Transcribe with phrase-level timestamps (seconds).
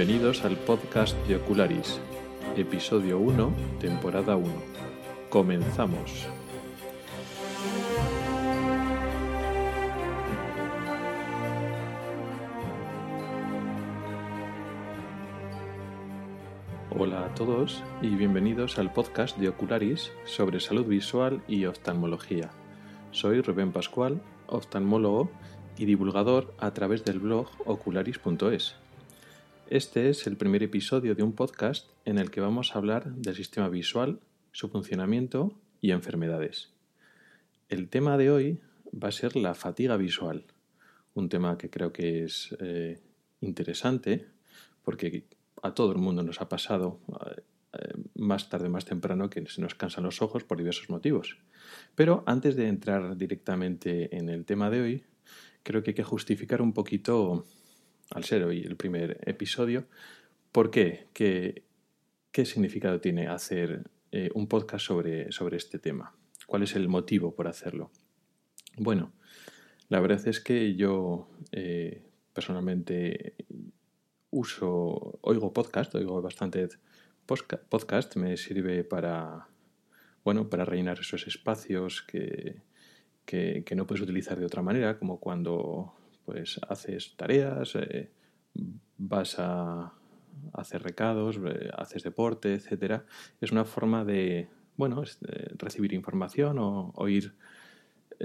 [0.00, 2.00] Bienvenidos al podcast de Ocularis,
[2.56, 4.50] episodio 1, temporada 1.
[5.28, 6.26] Comenzamos.
[16.98, 22.52] Hola a todos y bienvenidos al podcast de Ocularis sobre salud visual y oftalmología.
[23.10, 25.30] Soy Rubén Pascual, oftalmólogo
[25.76, 28.79] y divulgador a través del blog ocularis.es.
[29.70, 33.36] Este es el primer episodio de un podcast en el que vamos a hablar del
[33.36, 34.18] sistema visual,
[34.50, 36.72] su funcionamiento y enfermedades.
[37.68, 38.60] El tema de hoy
[38.92, 40.44] va a ser la fatiga visual,
[41.14, 42.98] un tema que creo que es eh,
[43.40, 44.26] interesante
[44.82, 45.22] porque
[45.62, 46.98] a todo el mundo nos ha pasado
[47.72, 51.38] eh, más tarde, más temprano, que se nos cansan los ojos por diversos motivos.
[51.94, 55.04] Pero antes de entrar directamente en el tema de hoy,
[55.62, 57.46] creo que hay que justificar un poquito,
[58.10, 59.86] al ser hoy el primer episodio,
[60.52, 61.64] por qué, qué,
[62.32, 66.14] qué significado tiene hacer eh, un podcast sobre, sobre este tema,
[66.46, 67.90] cuál es el motivo por hacerlo.
[68.76, 69.12] Bueno,
[69.88, 72.02] la verdad es que yo eh,
[72.32, 73.34] personalmente
[74.30, 76.68] uso, oigo podcast, oigo bastante
[77.26, 79.48] podcast, me sirve para,
[80.24, 82.62] bueno, para rellenar esos espacios que,
[83.24, 85.94] que, no puedes utilizar de otra manera, como cuando
[86.30, 88.08] pues haces tareas, eh,
[88.98, 89.92] vas a
[90.52, 93.04] hacer recados, eh, haces deporte, etcétera.
[93.40, 95.02] Es una forma de, bueno,
[95.58, 97.34] recibir información o oír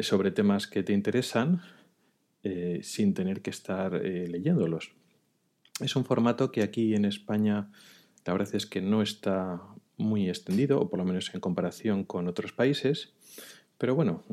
[0.01, 1.61] sobre temas que te interesan
[2.43, 4.91] eh, sin tener que estar leyéndolos.
[5.79, 7.71] Es un formato que aquí en España
[8.23, 9.63] la verdad es que no está
[9.97, 13.15] muy extendido, o por lo menos en comparación con otros países,
[13.79, 14.23] pero bueno,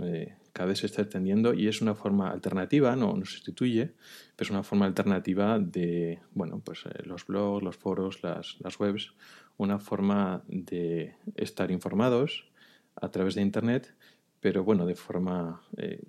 [0.52, 3.92] cada vez se está extendiendo y es una forma alternativa, no, no sustituye,
[4.36, 8.78] pero es una forma alternativa de, bueno, pues eh, los blogs, los foros, las, las,
[8.78, 9.14] webs,
[9.56, 12.50] una forma de estar informados
[12.96, 13.94] a través de Internet,
[14.40, 16.02] pero bueno, de forma eh,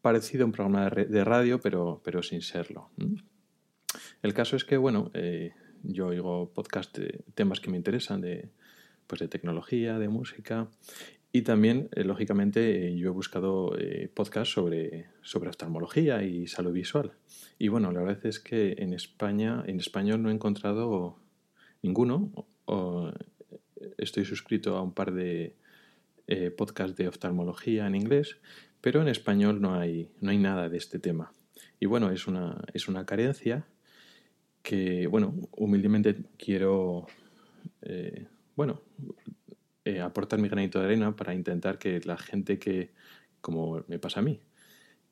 [0.00, 2.90] parecida a un programa de, radio, pero, pero sin serlo.
[4.22, 5.52] El caso es que, bueno, eh,
[5.82, 8.50] yo oigo podcast de temas que me interesan, de,
[9.06, 10.68] pues de tecnología, de música,
[11.36, 17.10] y también, eh, lógicamente, yo he buscado eh, podcasts sobre, sobre oftalmología y salud visual.
[17.58, 21.18] Y bueno, la verdad es que en España, en español no he encontrado
[21.82, 22.46] ninguno.
[23.98, 25.56] estoy suscrito a un par de
[26.28, 28.36] eh, podcasts de oftalmología en inglés,
[28.80, 31.32] pero en español no hay, no hay nada de este tema.
[31.80, 33.66] Y bueno, es una, es una carencia
[34.62, 37.08] que, bueno, humildemente quiero,
[38.54, 38.82] bueno,
[39.84, 42.92] eh, aportar mi granito de arena para intentar que la gente que,
[43.40, 44.40] como me pasa a mí,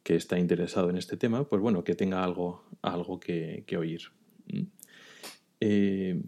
[0.03, 4.03] que está interesado en este tema, pues bueno, que tenga algo, algo que, oír.
[4.47, 4.63] ¿Mm?
[5.61, 6.23] Eh,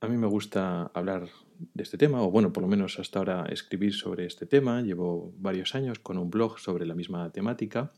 [0.00, 1.28] a mí me gusta hablar
[1.74, 4.82] de este tema, o bueno, por lo menos hasta ahora escribir sobre este tema.
[4.82, 7.92] Llevo varios años con un blog sobre la misma temática.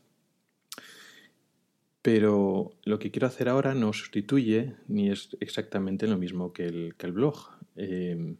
[2.01, 6.95] Pero lo que quiero hacer ahora no sustituye ni es exactamente lo mismo que el,
[6.95, 7.35] que el blog.
[7.75, 8.35] Eh,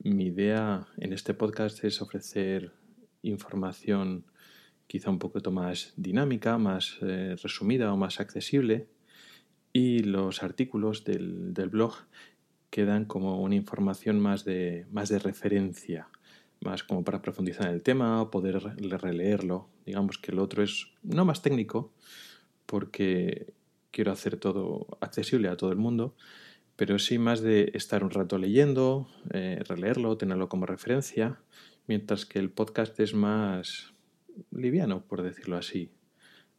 [0.00, 2.72] mi idea en este podcast es ofrecer
[3.22, 4.24] información
[4.86, 8.88] quizá un poquito más dinámica, más eh, resumida o más accesible
[9.72, 11.94] y los artículos del, blog
[12.70, 16.08] quedan como una información más de, más de referencia,
[16.60, 19.68] más como para profundizar en el tema o poder releerlo.
[19.84, 21.92] Digamos que el otro es no más técnico
[22.64, 23.52] porque
[23.90, 26.14] quiero hacer todo accesible a todo el mundo,
[26.76, 31.40] pero sí más de estar un rato leyendo, eh, releerlo, tenerlo como referencia,
[31.86, 33.94] mientras que el podcast es más
[34.50, 35.90] liviano, por decirlo así,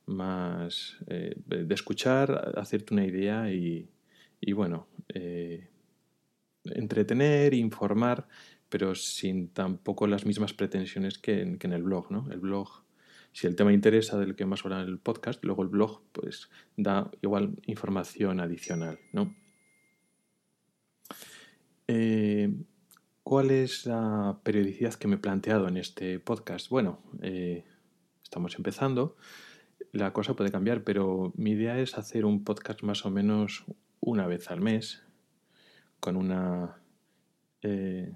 [0.08, 3.90] más eh, de escuchar, hacerte una idea y,
[4.54, 5.68] bueno, eh,
[6.66, 8.28] entretener, informar,
[8.70, 12.28] pero sin tampoco las mismas pretensiones que en, que en el blog, ¿no?
[12.32, 12.84] El blog
[13.38, 16.50] si el tema interesa del que más habla en el podcast, luego el blog pues
[16.76, 19.36] da igual información adicional, ¿no?
[21.88, 22.54] Eh,
[23.24, 26.70] ¿Cuál es la periodicidad que me he planteado en este podcast?
[26.70, 27.66] Bueno, eh,
[28.24, 29.16] estamos empezando.
[29.92, 33.66] La cosa puede cambiar, pero mi idea es hacer un podcast más o menos
[34.00, 35.04] una vez al mes,
[36.00, 36.82] con una,
[37.62, 38.16] eh,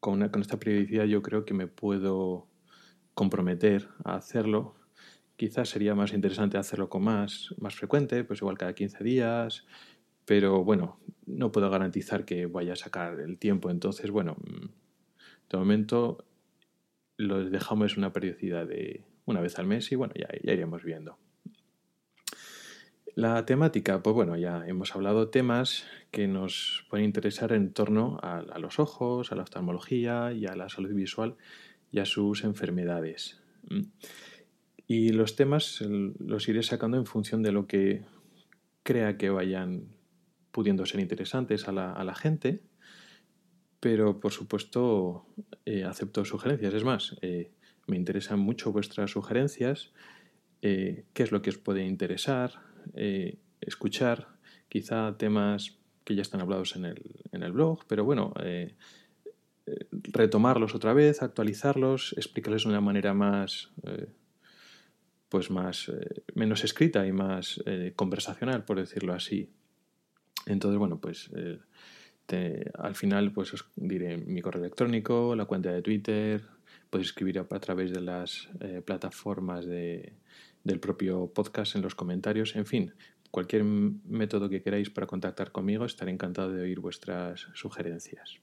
[0.00, 2.48] con, una con esta periodicidad yo creo que me puedo
[3.14, 4.76] comprometer a hacerlo.
[5.36, 9.64] Quizás sería más interesante hacerlo con más, más frecuente, pues igual cada 15 días,
[10.28, 13.70] pero bueno, no puedo garantizar que vaya a sacar el tiempo.
[13.70, 14.66] Entonces, bueno, mm,
[15.48, 16.26] de momento
[17.16, 21.16] lo dejamos una periodicidad de una vez al mes y bueno, ya, iremos viendo.
[23.14, 28.58] La temática, pues bueno, ya hemos hablado temas que nos pueden interesar en torno a,
[28.58, 31.36] los ojos, a la oftalmología y a la salud visual
[31.90, 33.40] y a sus enfermedades.
[34.86, 38.04] Y los temas los iré sacando en función de lo que
[38.82, 39.97] crea que vayan
[40.50, 42.62] pudiendo ser interesantes a la, gente,
[43.80, 45.26] pero por supuesto
[45.64, 46.74] eh, acepto sugerencias.
[46.74, 47.52] Es más, eh,
[47.86, 49.92] me interesan mucho vuestras sugerencias,
[50.62, 52.66] eh, qué es lo que os puede interesar,
[53.60, 54.28] escuchar
[54.68, 58.32] quizá temas que ya están hablados en el, en el blog, pero bueno,
[59.92, 63.70] retomarlos otra vez, actualizarlos, explicarles de una manera más,
[65.28, 65.92] pues más,
[66.34, 67.62] menos escrita y más
[67.94, 69.50] conversacional, por decirlo así.
[70.48, 71.30] Entonces, bueno, pues
[72.74, 76.42] al final pues os diré mi correo electrónico, la cuenta de Twitter,
[76.90, 78.48] podéis escribir a, través de las
[78.84, 80.14] plataformas de,
[80.64, 82.56] del propio podcast en los comentarios.
[82.56, 82.94] En fin,
[83.30, 88.40] cualquier método que queráis para contactar conmigo, estaré encantado de oír vuestras sugerencias.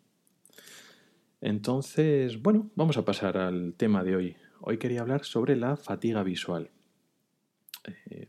[1.42, 4.36] Entonces, bueno, vamos a pasar al tema de hoy.
[4.62, 6.72] Hoy quería hablar sobre la fatiga visual.
[8.10, 8.28] Eh,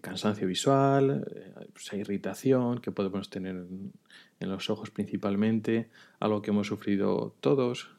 [0.00, 3.56] cansancio visual, eh, esa irritación que podemos tener
[4.40, 5.88] en los ojos principalmente,
[6.20, 7.90] algo que hemos sufrido todos,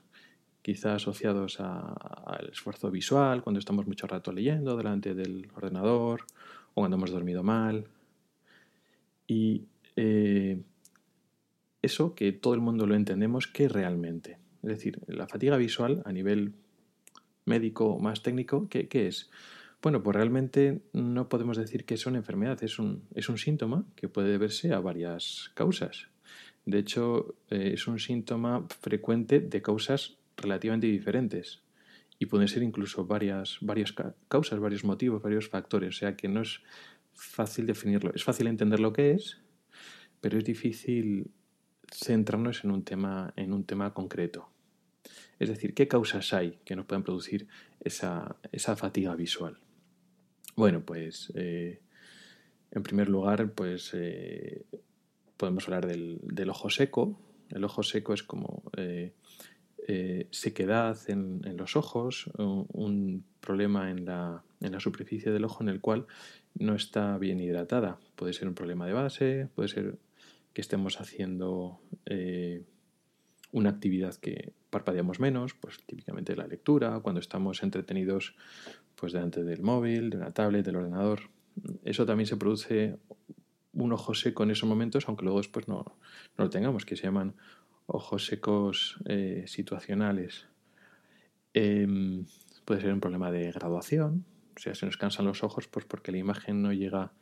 [0.62, 6.26] quizá asociados al esfuerzo visual, cuando estamos mucho rato leyendo delante del ordenador
[6.74, 7.86] o cuando hemos dormido mal.
[9.28, 9.64] Y
[9.96, 10.62] eh,
[11.82, 14.40] eso que todo el mundo lo entendemos que realmente.
[14.62, 16.54] Es decir, la fatiga visual a nivel
[17.46, 19.30] médico más técnico, ¿qué, es?
[19.88, 23.86] Bueno, pues realmente no podemos decir que es una enfermedad, es un, es un síntoma
[23.96, 26.10] que puede deberse a varias causas.
[26.66, 31.62] De hecho, eh, es un síntoma frecuente de causas relativamente diferentes
[32.20, 33.96] y pueden ser incluso varias, varias
[34.28, 35.96] causas, varios motivos, varios factores.
[35.96, 36.60] O sea que no es
[37.14, 38.12] fácil definirlo.
[38.14, 39.40] Es fácil entender lo que es,
[40.20, 41.32] pero es difícil
[41.90, 44.50] centrarnos en un tema, en un tema concreto.
[45.40, 47.48] Es decir, ¿qué causas hay que nos puedan producir
[47.80, 48.36] esa,
[48.76, 49.62] fatiga visual?
[50.58, 51.80] Bueno, pues eh,
[52.72, 54.66] en primer lugar, pues eh,
[55.38, 57.20] podemos hablar del, ojo seco.
[57.52, 59.14] El ojo seco es como eh,
[59.88, 64.44] eh, sequedad en, los ojos, un problema en la,
[64.80, 66.08] superficie del ojo en el cual
[66.56, 68.00] no está bien hidratada.
[68.16, 70.00] Puede ser un problema de base, puede ser
[70.54, 71.80] que estemos haciendo
[73.52, 78.36] una actividad que parpadeamos menos, pues típicamente la lectura, cuando estamos entretenidos
[78.96, 81.22] pues delante del móvil, de la tablet, del ordenador.
[81.84, 82.98] Eso también se produce
[83.74, 85.86] un ojo seco en esos momentos, aunque luego después no,
[86.38, 87.36] no lo tengamos, que se llaman
[87.86, 90.48] ojos secos eh, situacionales.
[91.54, 92.26] Em,
[92.66, 96.12] puede ser un problema de graduación, o sea, se nos cansan los ojos pues porque
[96.12, 97.14] la imagen no llega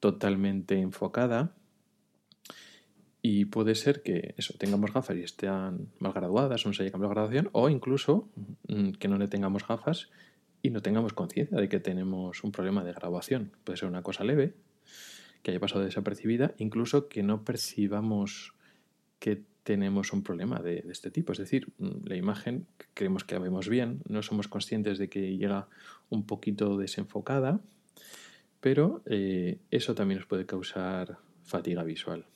[0.00, 1.54] totalmente enfocada.
[3.22, 7.14] Y puede ser que eso, tengamos gafas y estén mal graduadas, no se haya cambiado
[7.14, 8.28] la graduación, o incluso
[8.68, 10.08] mm, que no le tengamos gafas
[10.62, 13.52] y no tengamos conciencia de que tenemos un problema de graduación.
[13.64, 14.54] Puede ser una cosa leve,
[15.42, 18.54] que haya pasado desapercibida, incluso que no percibamos
[19.18, 21.32] que tenemos un problema de, este tipo.
[21.32, 25.36] Es decir, mm, la imagen creemos que la vemos bien, no somos conscientes de que
[25.36, 25.68] llega
[26.08, 27.60] un poquito desenfocada,
[28.60, 32.26] pero eh, eso también nos puede causar fatiga visual.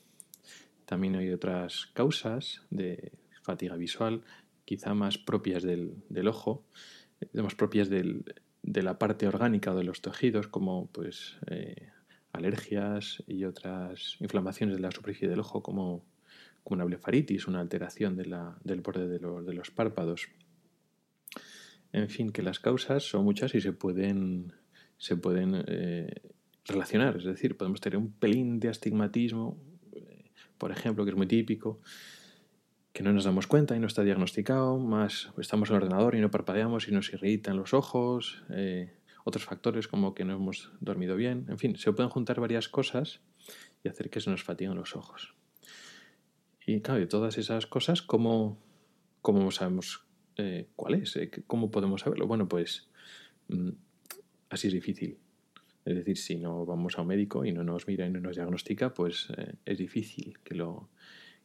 [0.85, 3.13] También hay otras causas de
[3.43, 4.23] fatiga visual,
[4.65, 6.65] quizá más propias del, ojo,
[7.33, 11.91] más propias de la parte orgánica de los tejidos, como pues eh,
[12.33, 16.05] alergias y otras inflamaciones de la superficie del ojo, como
[16.65, 20.29] como una blefaritis, una alteración del borde de, de, los párpados.
[21.93, 24.55] En fin, que las causas son muchas y se pueden,
[24.97, 26.33] se pueden eh,
[26.65, 27.19] relacionar.
[27.19, 29.74] Es decir, podemos tener un pelín de astigmatismo, eh,
[30.59, 31.81] por ejemplo, que es muy típico,
[32.93, 36.21] que no nos damos cuenta y no está diagnosticado, más estamos en el ordenador y
[36.21, 38.95] no parpadeamos y nos irritan los ojos, eh,
[39.25, 43.21] otros factores como que no hemos dormido bien, en fin, se pueden juntar varias cosas
[43.83, 45.35] y hacer que se nos fatiguen los ojos.
[46.67, 48.59] Y claro, de todas esas cosas, ¿cómo,
[49.21, 50.07] cómo sabemos
[50.37, 51.17] eh, cuál es?
[51.17, 52.27] Eh, ¿Cómo podemos saberlo?
[52.27, 52.89] Bueno, pues
[53.49, 53.71] mm,
[54.51, 55.19] así es difícil.
[55.85, 58.37] Es decir, si no vamos a un médico y no nos mira y no nos
[58.37, 60.89] diagnostica, pues eh, es difícil que lo,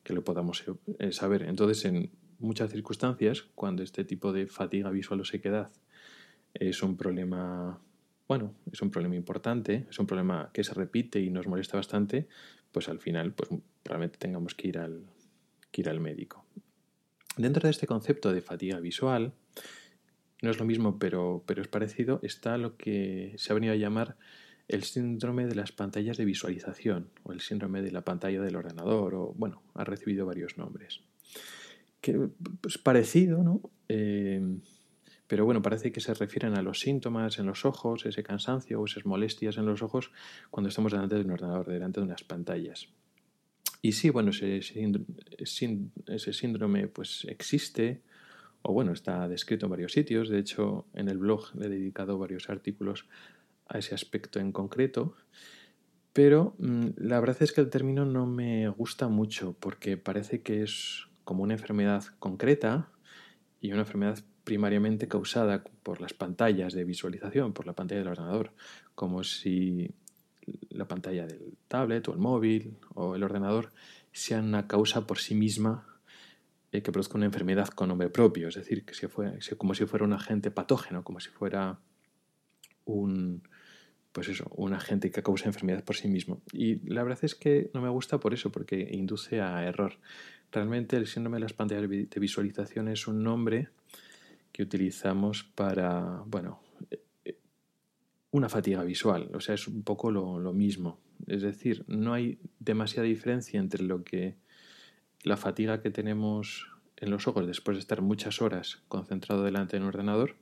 [0.03, 0.63] que lo podamos
[1.11, 1.43] saber.
[1.43, 5.71] Entonces, en muchas circunstancias, cuando este tipo de fatiga visual o sequedad
[6.53, 7.79] es un problema,
[8.27, 12.27] bueno, es un problema importante, es un problema que se repite y nos molesta bastante,
[12.71, 13.49] pues al final pues
[13.83, 15.05] probablemente tengamos que ir al,
[15.71, 16.45] que ir al médico.
[17.37, 19.33] Dentro de este concepto de fatiga visual,
[20.41, 23.77] no es lo mismo, pero, pero es parecido, está lo que se ha venido a
[23.77, 24.17] llamar
[24.67, 29.15] el síndrome de las pantallas de visualización o el síndrome de la pantalla del ordenador
[29.15, 31.01] o bueno, ha recibido varios nombres.
[32.01, 32.17] Que es
[32.61, 33.61] pues, parecido, ¿no?
[33.89, 34.41] Eh,
[35.29, 38.85] pero bueno, parece que se refieren a los síntomas en los ojos, ese cansancio o
[38.85, 40.11] esas molestias en los ojos
[40.49, 42.87] cuando estamos delante de un ordenador, delante de unas pantallas.
[43.81, 44.57] Y sí, bueno, ese,
[45.37, 48.01] ese síndrome pues existe,
[48.61, 50.29] o bueno, está descrito en varios sitios.
[50.29, 53.05] De hecho, en el blog le he dedicado varios artículos
[53.67, 55.15] a ese aspecto en concreto.
[56.13, 60.63] Pero mm, la verdad es que el término no me gusta mucho porque parece que
[60.63, 62.89] es como una enfermedad concreta
[63.61, 68.51] y una enfermedad primariamente causada por las pantallas de visualización, por la pantalla del ordenador,
[68.95, 69.91] como si
[70.69, 73.71] la pantalla del tablet o el móvil o el ordenador
[74.11, 75.88] sean una causa por sí misma
[76.71, 78.93] eh, que produzca una enfermedad con nombre propio, es decir, que
[79.57, 81.79] como si fuera un agente patógeno, como si fuera
[82.85, 83.43] un,
[84.11, 86.41] pues eso, un agente que causa enfermedad por sí mismo.
[86.51, 89.93] Y la verdad es que no me gusta por eso, porque induce a error.
[90.51, 93.69] Realmente el síndrome de las pantallas de visualización es un nombre
[94.51, 96.59] que utilizamos para, bueno,
[98.31, 100.99] una fatiga visual, o sea, es un poco lo, mismo.
[101.27, 104.35] Es decir, no hay demasiada diferencia entre lo que
[105.23, 109.83] la fatiga que tenemos en los ojos después de estar muchas horas concentrado delante de
[109.83, 110.35] un ordenador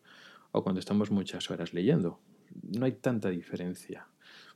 [0.52, 2.20] o cuando estamos muchas horas leyendo.
[2.64, 4.08] No hay tanta diferencia.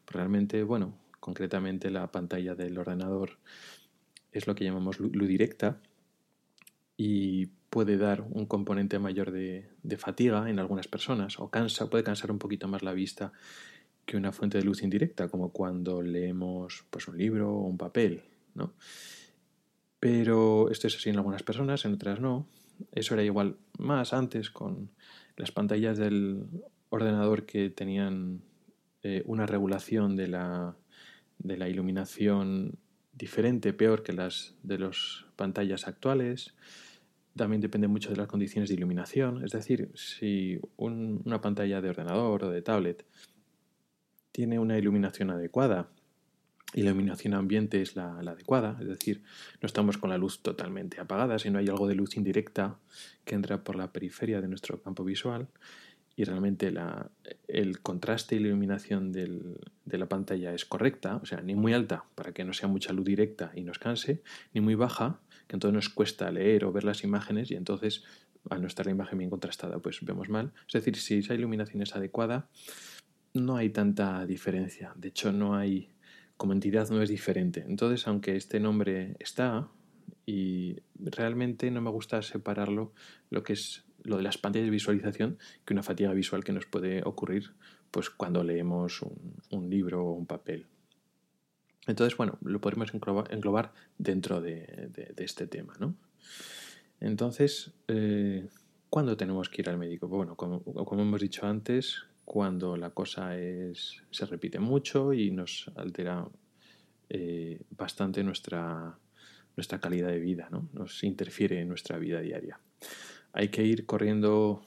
[0.08, 3.38] Realmente, bueno, concretamente la pantalla del ordenador
[4.32, 5.80] es lo que llamamos luz directa
[6.98, 12.32] y puede dar un componente mayor de, fatiga en algunas personas o cansa, puede cansar
[12.32, 13.32] un poquito más la vista
[14.06, 18.24] que una fuente de luz indirecta, como cuando leemos pues, un libro o un papel.
[18.56, 18.74] ¿no?
[20.01, 22.48] Pero esto es así en algunas personas, en otras no.
[22.91, 24.89] Eso era igual más antes con
[25.38, 26.48] las pantallas del
[26.89, 28.41] ordenador que tenían
[29.03, 30.75] eh, una regulación de la,
[31.38, 32.79] de la iluminación
[33.13, 36.55] diferente, peor que las de las pantallas actuales
[37.36, 39.46] también depende mucho de las condiciones de iluminación.
[39.46, 43.05] Es decir, si una pantalla de ordenador o de tablet
[44.31, 45.91] tiene una iluminación adecuada
[46.74, 49.24] iluminación ambiente es la, adecuada, es decir,
[49.62, 52.78] no estamos con la luz totalmente apagada, sino hay algo de luz indirecta
[53.25, 55.48] que entra por la periferia de nuestro campo visual
[56.16, 56.74] y realmente
[57.48, 62.06] el contraste y la iluminación de la pantalla es correcta, o sea, ni muy alta
[62.16, 64.22] para que no sea mucha luz directa y nos canse,
[64.54, 68.04] ni muy baja que entonces nos cuesta leer o ver las imágenes y entonces
[68.50, 70.51] al no estar la imagen bien contrastada pues vemos mal.
[70.68, 72.48] Es decir, si esa iluminación es adecuada,
[73.34, 74.94] no hay tanta diferencia.
[74.96, 75.90] De hecho, no hay,
[76.42, 77.64] como entidad no es diferente.
[77.68, 79.70] Entonces, aunque este nombre está,
[80.26, 82.94] y realmente no me gusta separarlo
[83.30, 86.66] lo que es lo de las pantallas de visualización que una fatiga visual que nos
[86.66, 87.52] puede ocurrir
[87.92, 89.04] pues cuando leemos
[89.52, 90.66] un, libro o un papel.
[91.86, 95.94] Entonces, bueno, lo podemos englobar, dentro de, este tema, ¿no?
[97.00, 98.50] Entonces, eh,
[98.90, 100.08] ¿cuándo tenemos que ir al médico?
[100.08, 106.28] Bueno, como, hemos dicho antes, cuando la cosa es, se repite mucho y nos altera
[107.10, 108.98] eh, bastante nuestra,
[109.56, 110.70] nuestra calidad de vida, ¿no?
[110.74, 112.60] Nos interfiere en nuestra vida diaria.
[113.34, 114.63] ¿Hay que ir corriendo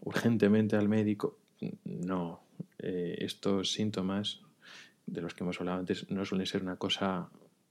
[0.00, 1.38] urgentemente al médico?
[1.84, 2.40] No.
[2.78, 4.40] Eh, estos síntomas
[5.06, 7.30] de los que hemos hablado antes no suele ser una cosa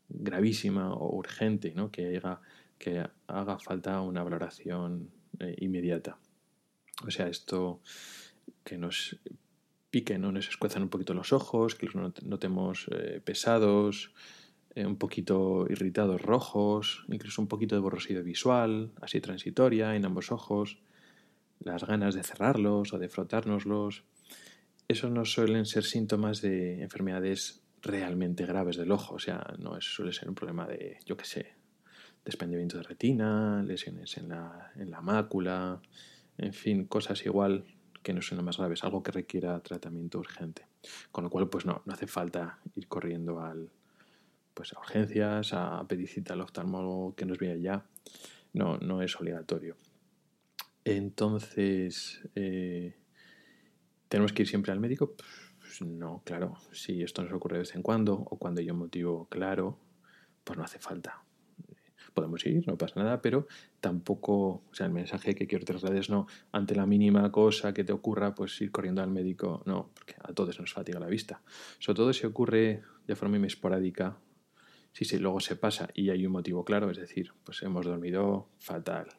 [0.10, 1.92] gravísima o urgente, ¿no?
[1.92, 2.42] que, haga,
[2.78, 6.18] que haga falta una valoración eh, inmediata.
[7.06, 7.82] O sea, esto
[8.68, 9.18] que nos
[9.90, 10.34] pique, ¿no?
[10.34, 14.12] nos escuezan un poquito los ojos, que los notemos eh, pesados,
[14.76, 20.34] eh, un poquito irritados rojos, incluso un poquito de borrosidad visual, así transitoria en ambos
[20.34, 20.80] ojos,
[21.60, 24.04] las ganas de cerrarlos o de frotárnoslos,
[24.90, 29.16] esos no suelen ser síntomas de enfermedades realmente graves del ojo.
[29.16, 31.54] O sea, no suele ser un problema de, yo qué sé,
[32.26, 35.82] desprendimiento de retina, lesiones en la, en la mácula,
[36.38, 37.66] en fin, cosas igual
[38.08, 40.66] que no son más graves, algo que requiera tratamiento urgente.
[41.12, 43.70] Con lo cual, pues no, no hace falta ir corriendo al,
[44.54, 47.86] pues a urgencias, a pedir cita al oftalmólogo que nos vea ya.
[48.54, 49.76] No, no es obligatorio.
[50.86, 52.96] Entonces, eh,
[54.08, 55.16] ¿Tenemos que ir siempre al médico?
[55.60, 56.56] Pues no, claro.
[56.72, 59.78] Si esto nos ocurre de vez en cuando o cuando hay un motivo claro,
[60.46, 61.26] pues no hace falta.
[62.18, 63.46] Podemos ir, no pasa nada, pero
[63.80, 67.84] tampoco, o sea, el mensaje que quiero trasladar es no, ante la mínima cosa que
[67.84, 71.44] te ocurra, pues ir corriendo al médico, no, porque a todos nos fatiga la vista.
[71.78, 74.18] Sobre todo si ocurre de forma esporádica,
[74.94, 78.50] si sí, luego se pasa y hay un motivo claro, es decir, pues hemos dormido
[78.58, 79.10] fatal,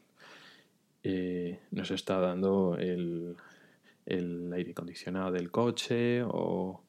[1.05, 3.37] eh, nos está dando el,
[4.07, 6.83] el aire acondicionado del coche o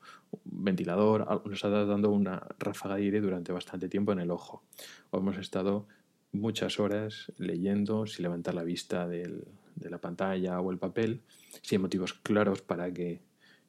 [0.43, 4.63] ventilador, nos está dando una ráfaga de aire durante bastante tiempo en el ojo.
[5.11, 5.87] O hemos estado
[6.31, 9.45] muchas horas leyendo sin levantar la vista de
[9.75, 11.21] la pantalla o el papel.
[11.61, 13.21] Si hay motivos claros para que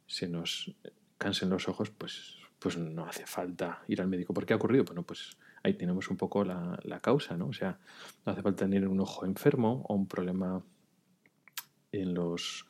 [0.06, 0.74] se nos
[1.18, 4.34] cansen los ojos, pues, pues no hace falta ir al médico.
[4.34, 4.84] ¿Por qué ha ocurrido?
[4.84, 7.46] Bueno, pues ahí tenemos un poco la, la causa, ¿no?
[7.48, 7.78] O sea,
[8.24, 10.62] no hace falta tener un ojo enfermo o un problema
[11.92, 12.66] en los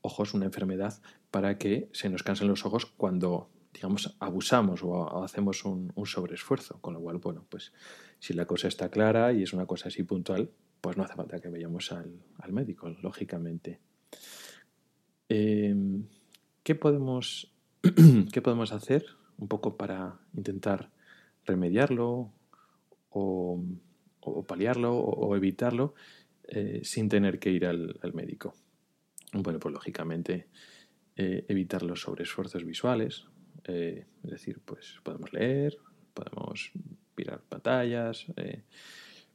[0.00, 1.00] ojos, una enfermedad,
[1.30, 6.80] para que se nos cansen los ojos cuando, digamos, abusamos o hacemos un, sobreesfuerzo.
[6.80, 7.72] Con lo cual, bueno, pues
[8.20, 10.50] si la cosa está clara y es una cosa así puntual,
[10.80, 13.80] pues no hace falta que vayamos al, médico, lógicamente.
[15.28, 16.06] Em,
[16.62, 17.52] ¿qué, podemos,
[18.32, 19.04] ¿Qué podemos hacer
[19.36, 20.90] un poco para intentar
[21.44, 22.32] remediarlo
[23.10, 23.62] o,
[24.46, 25.94] paliarlo o, evitarlo
[26.44, 28.54] eh, sin tener que ir al, médico?
[29.32, 30.46] Bueno, pues lógicamente
[31.16, 33.26] eh, evitar los sobreesfuerzos visuales,
[33.64, 35.76] eh, es decir, pues podemos leer,
[36.12, 36.72] podemos
[37.16, 38.26] mirar pantallas,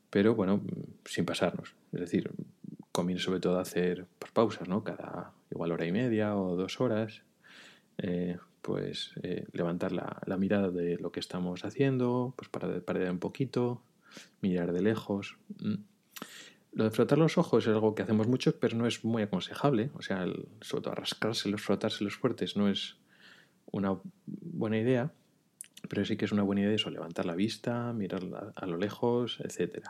[0.09, 0.62] pero bueno,
[1.05, 1.75] sin pasarnos.
[1.91, 2.31] Es decir,
[2.91, 4.83] conviene sobre todo hacer pues, pausas, ¿no?
[4.83, 7.24] Cada igual hora y media o dos horas,
[8.62, 13.81] pues eh, levantar la, mirada de lo que estamos haciendo, pues para parar un poquito,
[14.41, 15.38] mirar de lejos.
[16.71, 19.89] Lo de frotar los ojos es algo que hacemos mucho, pero no es muy aconsejable.
[19.95, 20.25] O sea,
[20.62, 22.98] sobre todo rascárselos, frotárselos fuertes no es
[23.72, 25.12] una buena idea,
[25.88, 29.40] pero sí que es una buena idea eso, levantar la vista, mirar a, lo lejos,
[29.42, 29.86] etc.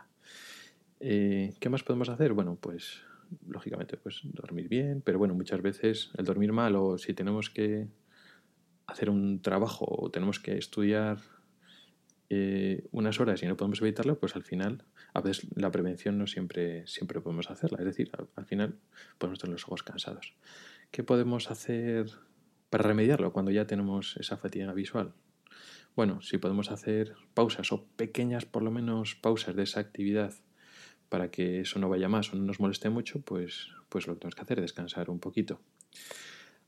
[0.99, 2.33] Eh, ¿Qué más podemos hacer?
[2.33, 3.01] Bueno, pues
[3.47, 7.87] lógicamente pues dormir bien, pero bueno, muchas veces el dormir mal o si tenemos que
[8.87, 11.19] hacer un trabajo o tenemos que estudiar
[12.31, 16.27] eh, unas horas y no podemos evitarlo, pues al final, a veces la prevención no
[16.27, 17.79] siempre, siempre podemos hacerla.
[17.79, 18.75] Es decir, al, final
[19.17, 20.35] podemos tener los ojos cansados.
[20.91, 22.07] ¿Qué podemos hacer
[22.69, 25.13] para remediarlo cuando ya tenemos esa fatiga visual?
[25.95, 30.33] Bueno, si podemos hacer pausas o pequeñas, por lo menos, pausas de esa actividad
[31.09, 34.19] para que eso no vaya más o no nos moleste mucho, pues, pues lo que
[34.19, 35.59] tenemos que hacer es descansar un poquito.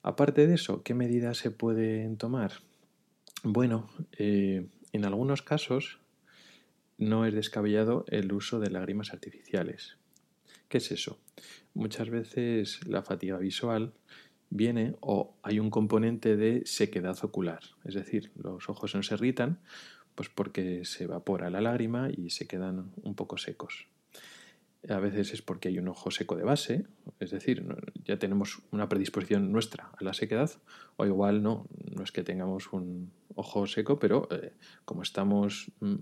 [0.04, 2.54] Aparte de eso, ¿qué medidas se pueden tomar?
[3.44, 6.00] Bueno, eh, en algunos casos
[6.98, 9.98] no es descabellado el uso de lágrimas artificiales.
[10.68, 11.20] ¿Qué es eso?
[11.74, 13.94] Muchas veces la fatiga visual
[14.52, 19.60] viene o hay un componente de sequedad ocular, es decir, los ojos no se irritan
[20.14, 23.88] pues porque se evapora la lágrima y se quedan un poco secos.
[24.90, 26.86] A veces es porque hay un ojo seco de base,
[27.20, 27.64] es decir,
[28.04, 30.52] ya tenemos una predisposición nuestra a la sequedad,
[30.98, 35.96] o igual no, no es que tengamos un ojo seco, pero eh, como estamos mm,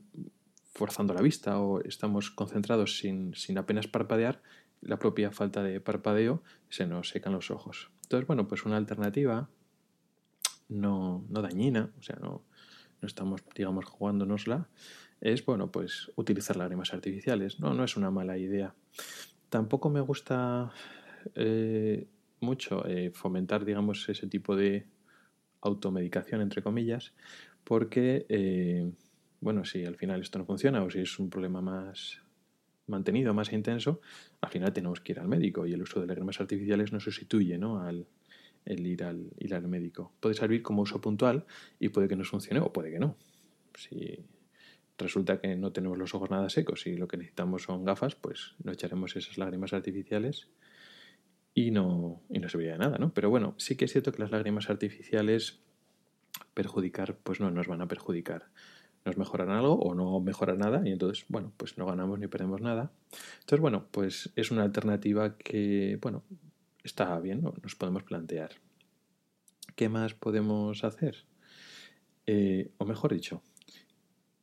[0.74, 4.42] forzando la vista o estamos concentrados sin, sin, apenas parpadear,
[4.82, 7.92] la propia falta de parpadeo se nos secan los ojos.
[8.10, 9.48] Entonces, bueno, pues una alternativa
[10.68, 12.44] no, no dañina, o sea, no,
[13.02, 14.68] no estamos, digamos, jugándonosla,
[15.22, 17.60] es, bueno, pues utilizar lágrimas artificiales.
[17.60, 18.74] No, no es una mala idea.
[19.50, 20.72] Tampoco me gusta
[21.36, 22.08] eh,
[22.40, 24.88] mucho eh, fomentar, digamos, ese tipo de
[25.62, 27.14] automedicación, entre comillas,
[27.64, 28.92] porque, eh,
[29.40, 32.24] bueno, si al final esto no funciona o si es un problema más
[32.90, 34.02] mantenido, más intenso,
[34.42, 37.58] al final tenemos que ir al médico y el uso de lágrimas artificiales no sustituye
[37.58, 37.82] ¿no?
[37.82, 38.08] al
[38.66, 40.14] el ir al, ir al médico.
[40.20, 41.46] Puede servir como uso puntual
[41.80, 43.16] y puede que nos funcione o puede que no.
[43.76, 44.20] Si
[44.98, 48.56] resulta que no tenemos los ojos nada secos y lo que necesitamos son gafas, pues
[48.64, 50.50] no echaremos esas lágrimas artificiales
[51.54, 53.14] y no, y no serviría de nada, ¿no?
[53.14, 55.60] Pero bueno, sí que es cierto que las lágrimas artificiales
[56.54, 58.48] perjudicar, pues no nos van a perjudicar.
[59.06, 62.62] Nos mejoran algo o no mejoran nada y entonces, bueno, pues no ganamos ni perdemos
[62.62, 62.92] nada.
[63.40, 66.24] Entonces, bueno, pues es una alternativa que, bueno,
[66.84, 67.54] está bien, ¿no?
[67.64, 68.52] nos podemos plantear.
[69.76, 71.26] ¿Qué más podemos hacer?
[72.26, 73.42] Eh, o mejor dicho,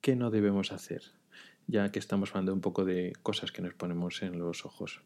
[0.07, 1.03] ¿Qué no debemos hacer?
[1.67, 5.01] Ya que estamos hablando un poco de cosas que nos ponemos en los ojos.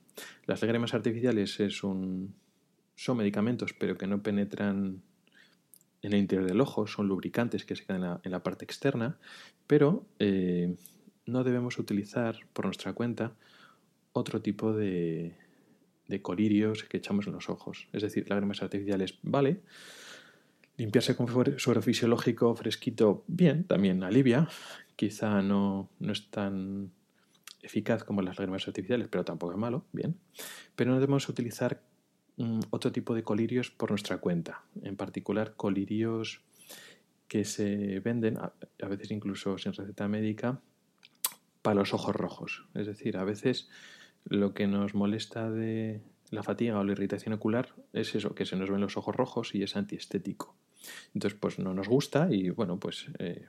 [0.44, 2.34] Las lágrimas artificiales es un,
[2.96, 5.00] son medicamentos, pero que no penetran
[6.02, 9.18] en el interior del ojo, son lubricantes que se quedan en la, parte externa,
[9.66, 10.74] pero eh,
[11.26, 13.34] no debemos utilizar por nuestra cuenta
[14.12, 15.36] otro tipo de,
[16.22, 17.88] colirios que echamos en los ojos.
[17.92, 19.60] Es decir, lágrimas artificiales, vale.
[20.76, 24.48] Limpiarse con suero fisiológico fresquito, bien, también alivia
[25.00, 26.92] quizá no, no es tan
[27.62, 30.18] eficaz como las lágrimas artificiales, pero tampoco es malo, bien.
[30.76, 31.80] Pero no debemos utilizar
[32.42, 36.42] mm, otro tipo de colirios por nuestra cuenta, en particular colirios
[37.28, 38.52] que se venden, a,
[38.88, 40.60] veces incluso sin receta médica,
[41.62, 42.66] para los ojos rojos.
[42.74, 43.68] Es decir, a veces
[44.24, 46.00] lo que nos molesta de
[46.30, 49.54] la fatiga o la irritación ocular es eso, que se nos ven los ojos rojos
[49.54, 50.56] y es antiestético.
[51.14, 53.46] Entonces, pues no nos gusta y bueno, pues eh,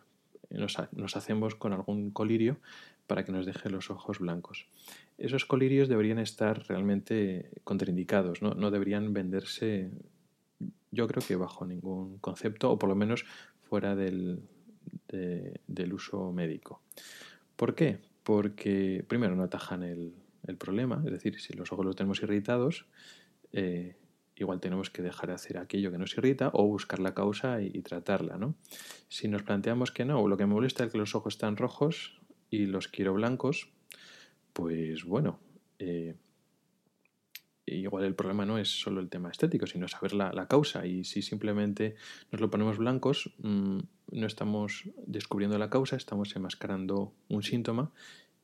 [0.52, 2.58] nos, hacemos con algún colirio
[3.08, 4.68] para que nos deje los ojos blancos.
[5.22, 9.92] Esos colirios deberían estar realmente contraindicados, no, no deberían venderse,
[10.92, 13.26] yo creo que bajo ningún concepto, o por lo menos
[13.70, 14.42] fuera del,
[15.08, 16.82] del uso médico.
[17.56, 18.00] ¿Por qué?
[18.24, 20.14] Porque primero no atajan el,
[20.48, 22.86] el problema, es decir, si los ojos los tenemos irritados,
[23.54, 23.96] eh,
[24.36, 27.82] igual tenemos que dejar de hacer aquello que nos irrita o buscar la causa y,
[27.82, 28.56] tratarla, ¿no?
[29.08, 32.20] Si nos planteamos que no, lo que me molesta es que los ojos están rojos
[32.50, 33.70] y los quiero blancos,
[34.54, 35.40] pues bueno,
[35.80, 36.16] eh,
[37.66, 40.86] igual el problema no es solo el tema estético, sino saber la, causa.
[40.86, 41.96] Y si simplemente
[42.32, 43.80] nos lo ponemos blancos, mm,
[44.12, 47.92] no estamos descubriendo la causa, estamos enmascarando un síntoma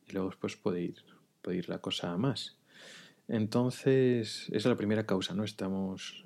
[0.06, 1.04] y luego después puede ir,
[1.42, 2.58] puede ir la cosa a más.
[3.28, 5.44] Entonces, esa es la primera causa, ¿no?
[5.44, 6.24] Estamos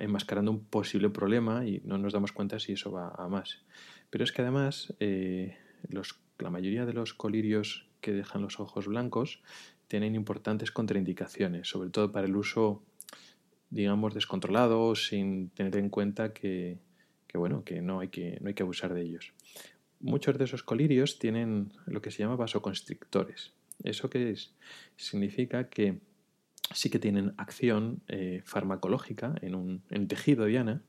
[0.00, 3.64] enmascarando un posible problema y no nos damos cuenta si eso va a más.
[4.10, 5.56] Pero es que además, eh,
[5.88, 9.40] los, la mayoría de los colirios que dejan los ojos blancos
[9.88, 12.82] tienen importantes contraindicaciones, sobre todo para el uso,
[13.70, 16.78] digamos, descontrolado, sin tener en cuenta que,
[17.34, 19.32] bueno, que no hay que, no hay que abusar de ellos.
[20.00, 23.52] Muchos de esos colirios tienen lo que se llama vasoconstrictores.
[23.84, 24.54] ¿Eso qué es?
[24.96, 26.00] Significa que
[26.72, 30.82] sí que tienen acción eh, farmacológica en un tejido diana,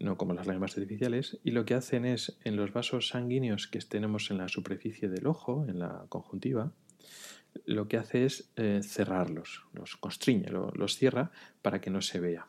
[0.00, 3.78] no como las lágrimas artificiales, y lo que hacen es en los vasos sanguíneos que
[3.80, 6.72] tenemos en la superficie del ojo, en la conjuntiva,
[7.66, 12.46] lo que hace es eh, cerrarlos, los constriñe, los cierra para que no se vea.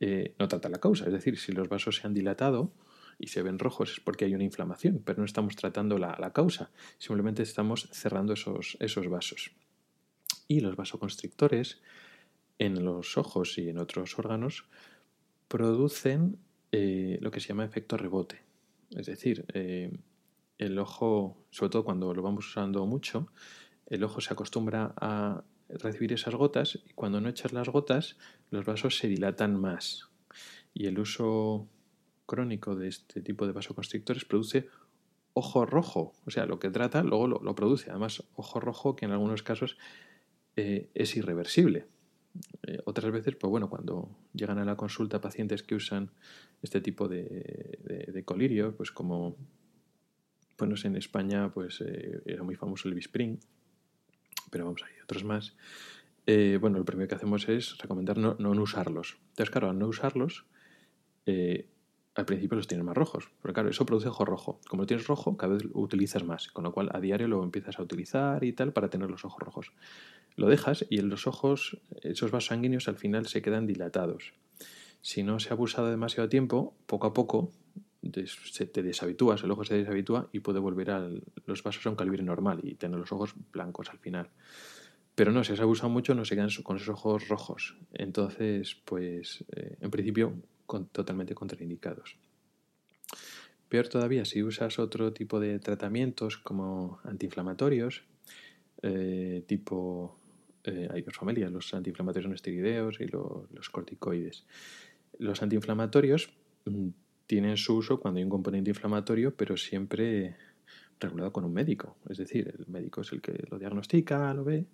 [0.00, 2.72] Eh, no trata la causa, es decir, si los vasos se han dilatado
[3.18, 6.32] y se ven rojos es porque hay una inflamación, pero no estamos tratando la, la
[6.32, 9.52] causa, simplemente estamos cerrando esos, esos vasos
[10.48, 11.80] y los vasoconstrictores
[12.58, 14.64] en los ojos y en otros órganos
[15.50, 16.38] producen
[16.70, 18.40] eh, lo que se llama efecto rebote.
[18.90, 19.90] Es decir, eh,
[20.58, 23.26] el ojo, sobre todo cuando lo vamos usando mucho,
[23.86, 28.16] el ojo se acostumbra a recibir esas gotas y cuando no echas las gotas,
[28.50, 30.08] los vasos se dilatan más.
[30.72, 31.68] Y el uso
[32.26, 34.68] crónico de este tipo de vasoconstrictores produce
[35.32, 36.12] ojo rojo.
[36.26, 37.90] O sea, lo que trata luego lo, produce.
[37.90, 39.76] Además, ojo rojo que en algunos casos
[40.54, 41.88] eh, es irreversible.
[42.66, 46.10] Eh, otras veces, pues bueno, cuando llegan a la consulta pacientes que usan
[46.62, 49.36] este tipo de, de, colirio, pues como,
[50.58, 53.40] bueno, en España pues eh, era muy famoso el Bispring,
[54.50, 55.56] pero vamos, hay otros más.
[56.26, 59.18] bueno, lo primero que hacemos es recomendar no, no usarlos.
[59.30, 60.44] Entonces, claro, al no usarlos,
[62.20, 64.60] al principio los tienes más rojos, pero claro, eso produce ojo rojo.
[64.68, 67.42] Como lo tienes rojo, cada vez lo utilizas más, con lo cual a diario lo
[67.42, 69.72] empiezas a utilizar y tal para tener los ojos rojos.
[70.36, 74.34] Lo dejas y en los ojos, esos vasos sanguíneos al final se quedan dilatados.
[75.00, 77.52] Si no se ha abusado demasiado tiempo, poco a poco
[78.24, 81.08] se te deshabitúas, el ojo se deshabitúa y puede volver a
[81.46, 84.30] los vasos a un calibre normal y tener los ojos blancos al final.
[85.14, 87.76] Pero no, si has abusado mucho, no se quedan con esos ojos rojos.
[87.92, 90.34] Entonces, pues, eh, en principio,
[90.92, 92.16] totalmente contraindicados.
[93.68, 98.02] Peor todavía si usas otro tipo de tratamientos como antiinflamatorios,
[98.82, 100.18] eh, tipo
[100.64, 104.44] eh, hay dos familias, los antiinflamatorios no y los corticoides.
[105.18, 106.30] Los antiinflamatorios
[106.64, 106.88] mm,
[107.26, 110.36] tienen su uso cuando hay un componente inflamatorio, pero siempre
[110.98, 111.96] regulado con un médico.
[112.08, 114.66] Es decir, el médico es el que lo diagnostica, lo ve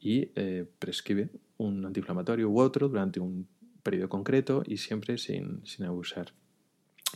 [0.00, 3.46] y eh, prescribe un antiinflamatorio u otro durante un
[3.82, 6.32] periodo concreto y siempre sin, sin abusar.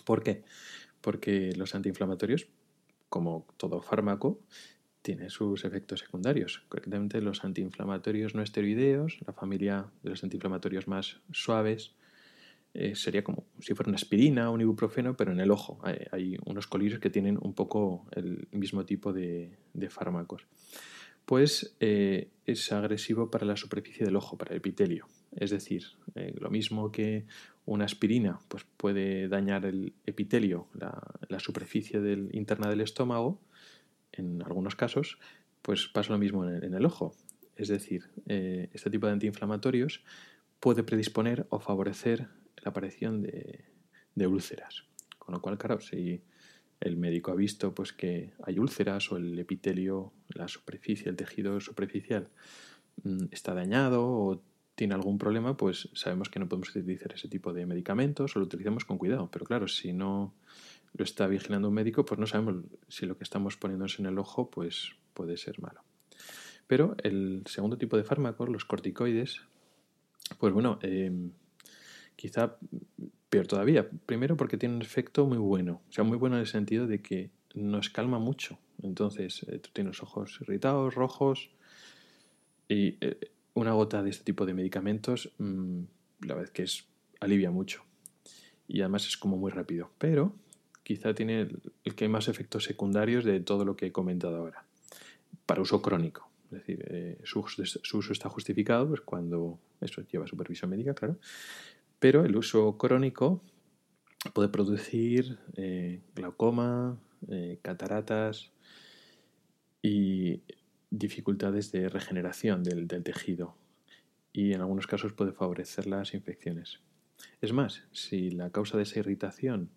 [0.05, 0.45] ¿Por qué?
[1.01, 2.49] Porque los antiinflamatorios,
[3.09, 4.41] como todo fármaco,
[5.05, 6.65] tiene sus efectos secundarios.
[6.69, 11.95] Concretamente los antiinflamatorios no esteroideos, la familia de los antiinflamatorios más suaves,
[12.73, 15.79] eh, sería como si fuera una aspirina o un ibuprofeno, pero en el ojo.
[16.11, 19.57] Hay, unos colirios que tienen un poco el mismo tipo de,
[19.91, 20.47] fármacos.
[21.25, 25.07] Pues eh, es agresivo para la superficie del ojo, para el epitelio.
[25.37, 27.27] Es decir, eh, lo mismo que
[27.67, 32.01] una aspirina pues puede dañar el epitelio, la, superficie
[32.33, 33.41] interna del estómago,
[34.13, 35.19] en algunos casos,
[35.63, 37.15] pues pasa lo mismo en el, ojo.
[37.57, 40.05] Es decir, eh, este tipo de antiinflamatorios
[40.61, 42.29] puede predisponer o favorecer
[42.63, 44.85] la aparición de, úlceras.
[45.19, 46.23] Con lo cual, claro, si
[46.81, 51.61] el médico ha visto pues, que hay úlceras o el epitelio, la superficie, el tejido
[51.61, 52.29] superficial
[53.03, 54.43] mm, está dañado o
[54.75, 58.47] tiene algún problema, pues sabemos que no podemos utilizar ese tipo de medicamentos o lo
[58.47, 59.29] utilizamos con cuidado.
[59.31, 60.35] Pero claro, si no
[60.95, 64.19] lo está vigilando un médico, pues no sabemos si lo que estamos poniéndonos en el
[64.19, 65.83] ojo pues puede ser malo.
[66.67, 69.43] Pero el segundo tipo de fármacos, los corticoides,
[70.39, 71.33] pues bueno, em,
[72.17, 72.57] quizá
[73.29, 73.89] peor todavía.
[74.07, 77.03] Primero porque tiene un efecto muy bueno, o sea, muy bueno en el sentido de
[77.03, 78.59] que nos calma mucho.
[78.83, 81.51] Entonces, eh, tú tienes ojos irritados, rojos,
[82.69, 85.81] y eh, una gota de este tipo de medicamentos, mm,
[86.21, 86.87] la verdad es que es,
[87.21, 87.85] alivia mucho.
[88.69, 89.91] Y además es como muy rápido.
[89.99, 90.35] Pero
[90.83, 91.49] quizá tiene
[91.85, 94.65] el, que hay más efectos secundarios de todo lo que he comentado ahora.
[95.47, 96.29] Para uso crónico.
[96.47, 101.19] Es decir, eh, su, uso está justificado pues cuando eso lleva supervisión médica, claro.
[101.99, 103.43] Pero el uso crónico
[104.33, 108.53] puede producir eh, glaucoma, eh, cataratas
[109.83, 110.43] y
[110.99, 113.57] dificultades de regeneración del, tejido.
[114.33, 116.81] Y en algunos casos puede favorecer las infecciones.
[117.41, 119.71] Es más, si la causa de esa irritación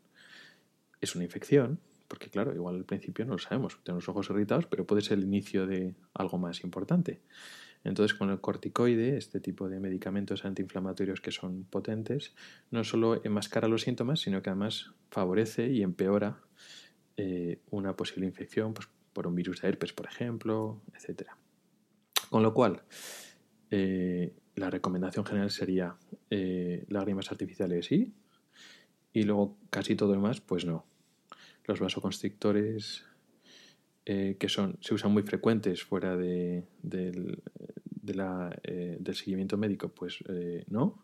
[1.01, 4.65] es una infección, porque claro, igual al principio no lo sabemos, tenemos los ojos irritados,
[4.65, 7.21] pero puede ser el inicio de algo más importante.
[7.83, 12.33] Entonces, con el corticoide, este tipo de medicamentos antiinflamatorios que son potentes,
[12.71, 16.39] no solo enmascara los síntomas, sino que además favorece y empeora
[17.15, 21.29] eh, una posible infección pues, por un virus de herpes, por ejemplo, etc.
[22.29, 22.83] Con lo cual,
[23.71, 25.95] eh, la recomendación general sería
[26.29, 28.13] eh, lágrimas artificiales sí,
[29.13, 30.85] y luego casi todo lo demás, pues no.
[31.65, 33.05] Los vasoconstrictores
[34.05, 37.41] eh, que son, se usan muy frecuentes fuera de, del,
[38.03, 40.19] del seguimiento médico, pues
[40.67, 41.03] no.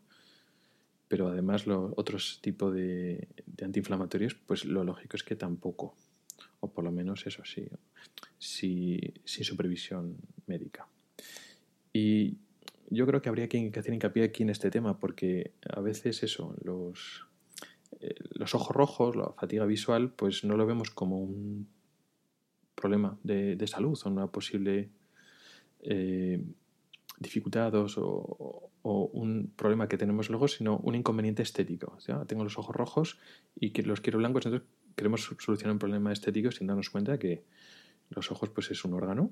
[1.08, 3.28] Pero además los otros tipos de,
[3.60, 5.96] antiinflamatorios, pues lo lógico es que tampoco.
[6.64, 7.68] O por lo menos eso sí,
[8.40, 10.16] sin supervisión
[10.48, 10.88] médica.
[11.92, 12.38] Y
[12.90, 16.56] yo creo que habría que hacer hincapié aquí en este tema, porque a veces eso,
[16.64, 17.28] los,
[18.32, 21.68] los ojos rojos, la fatiga visual, pues no lo vemos como un
[22.76, 24.90] problema de, salud o una posible
[25.82, 26.42] eh,
[27.20, 31.98] dificultad o, un problema que tenemos luego, sino un inconveniente estético.
[32.28, 33.20] Tengo los ojos rojos
[33.56, 37.44] y que los quiero blancos, entonces queremos solucionar un problema estético sin darnos cuenta que
[38.10, 39.32] los ojos pues es un órgano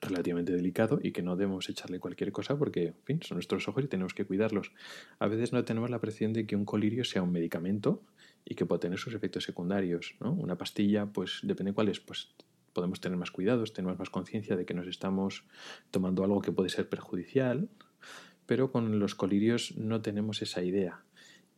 [0.00, 3.84] relativamente delicado y que no debemos echarle cualquier cosa porque, en fin, son nuestros ojos
[3.84, 4.72] y tenemos que cuidarlos.
[5.18, 8.04] A veces no tenemos la presión de que un colirio sea un medicamento
[8.44, 10.14] y que puede tener sus efectos secundarios.
[10.20, 10.32] ¿no?
[10.32, 12.28] Una pastilla, pues depende cuál es, pues
[12.72, 15.44] podemos tener más cuidados, tenemos más conciencia de que nos estamos
[15.90, 17.68] tomando algo que puede ser perjudicial,
[18.46, 21.02] pero con los colirios no tenemos esa idea.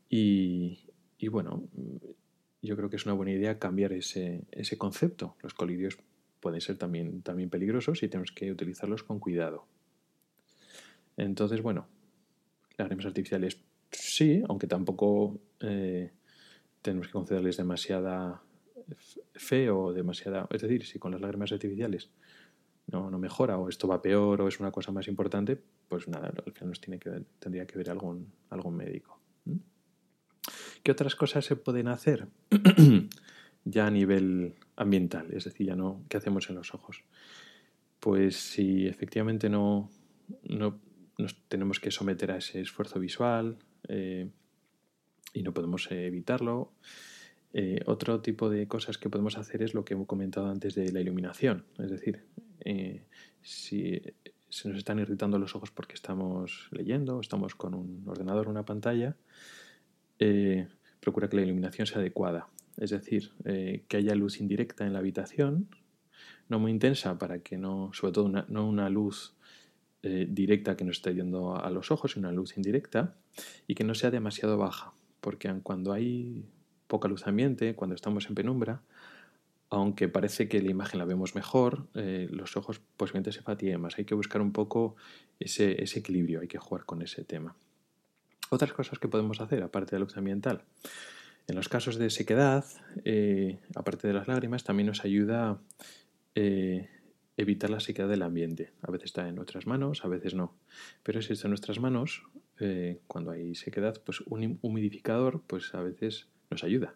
[0.08, 0.78] Y
[1.30, 1.68] bueno,
[2.62, 5.37] yo creo que es una buena idea cambiar ese, ese concepto.
[5.42, 5.99] Los colirios
[6.40, 9.66] pueden ser también, también peligrosos y tenemos que utilizarlos con cuidado.
[11.16, 11.87] Entonces, bueno,
[12.70, 16.12] las lágrimas artificiales sí, aunque tampoco eh,
[16.83, 18.42] tenemos que concederles demasiada
[19.35, 20.49] fe o demasiada...
[20.51, 22.11] Es decir, si con las lágrimas artificiales
[22.87, 26.33] no, no mejora o esto va peor o es una cosa más importante, pues nada,
[26.46, 29.20] al final nos tiene que, tendría que ver algún, algún médico.
[30.83, 32.29] ¿Qué otras cosas se pueden hacer?
[33.64, 37.05] ya a nivel ambiental, es decir, ya no qué hacemos en los ojos.
[38.01, 39.90] Pues si efectivamente no,
[40.45, 40.81] no
[41.19, 44.31] nos tenemos que someter a ese esfuerzo visual eh,
[45.35, 46.73] y no podemos evitarlo,
[47.53, 50.90] eh, otro tipo de cosas que podemos hacer es lo que hemos comentado antes de
[50.93, 52.25] la iluminación, es decir,
[52.64, 53.05] eh,
[53.43, 54.01] si
[54.49, 59.16] se nos están irritando los ojos porque estamos leyendo, estamos con un ordenador una pantalla,
[61.00, 62.48] procura que la iluminación sea adecuada
[62.80, 65.68] es decir, eh, que haya luz indirecta en la habitación,
[66.48, 69.35] no muy intensa para que no, sobre todo no una luz
[70.02, 73.14] eh, directa que nos esté yendo a los ojos, sino una luz indirecta
[73.66, 76.46] y que no sea demasiado baja, porque cuando hay
[76.87, 78.80] poca luz ambiente, cuando estamos en penumbra,
[79.68, 83.98] aunque parece que la imagen la vemos mejor, eh, los ojos posiblemente se fatiguen más.
[83.98, 84.96] Hay que buscar un poco
[85.38, 87.54] ese, ese equilibrio, hay que jugar con ese tema.
[88.50, 90.64] Otras cosas que podemos hacer, aparte de la luz ambiental,
[91.46, 92.64] en los casos de sequedad,
[93.04, 95.60] eh, aparte de las lágrimas, también nos ayuda
[96.34, 96.88] eh,
[97.36, 98.72] evitar la sequedad del ambiente.
[98.82, 100.56] A veces está en nuestras manos, a veces no.
[101.04, 102.24] Pero si está en nuestras manos,
[102.58, 106.94] eh, cuando hay sequedad, pues un humidificador pues a veces nos ayuda.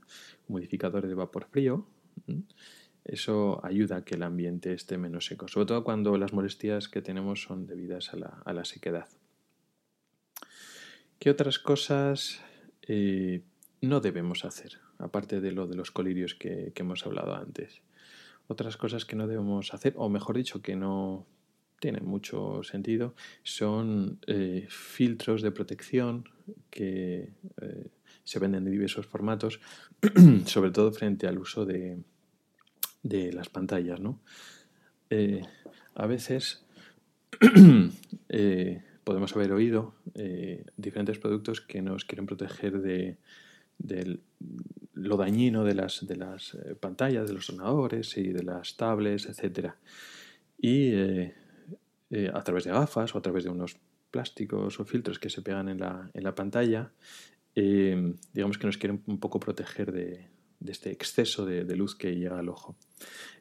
[0.48, 1.86] Humidificador de vapor frío.
[3.04, 7.00] Eso ayuda a que el ambiente esté menos seco, sobre todo cuando las molestias que
[7.00, 9.08] tenemos son debidas a la, a la sequedad.
[11.24, 12.42] ¿Qué otras cosas
[13.80, 17.80] no debemos hacer, aparte de lo de los colirios que, hemos hablado antes.
[18.46, 21.26] Otras cosas que no debemos hacer, o mejor dicho, que no
[21.80, 26.28] tienen mucho sentido, son eh, filtros de protección
[26.68, 27.32] que
[27.62, 27.88] eh,
[28.22, 29.60] se venden en diversos formatos,
[30.44, 32.04] sobre todo frente al uso de,
[33.02, 33.98] las pantallas.
[33.98, 34.20] ¿no?
[35.08, 35.40] Eh,
[35.94, 36.66] a veces
[38.28, 43.18] eh, podemos haber oído eh, diferentes productos que nos quieren proteger de,
[44.94, 49.26] lo dañino de las, de las eh, pantallas, de los ordenadores y de las tablets,
[49.26, 49.72] etc.
[50.58, 50.94] Y
[52.32, 53.76] a través de gafas o a través de unos
[54.10, 56.92] plásticos o filtros que se pegan en la, en la pantalla,
[57.54, 60.28] digamos que nos quieren un poco proteger de,
[60.64, 62.76] este exceso de, de, luz que llega al ojo.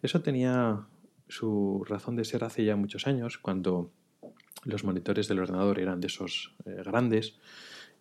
[0.01, 0.87] Eso tenía
[1.27, 3.91] su razón de ser hace ya muchos años, cuando
[4.65, 7.35] los monitores del ordenador eran de esos eh, grandes,